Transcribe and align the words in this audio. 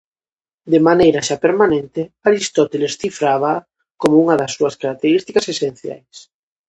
De 0.73 0.79
maneira 0.87 1.21
xa 1.27 1.37
permanente, 1.45 2.01
Aristóteles 2.29 2.97
cifrábaa 3.01 3.57
como 4.01 4.15
unha 4.23 4.35
das 4.41 4.51
súas 4.57 4.75
características 4.83 5.45
esenciais. 5.53 6.15